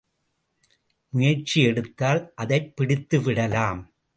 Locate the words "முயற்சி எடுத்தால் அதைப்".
1.09-2.73